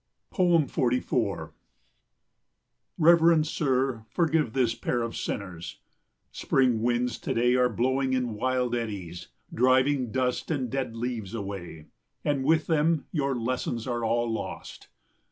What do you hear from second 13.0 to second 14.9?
your lessons are all lost.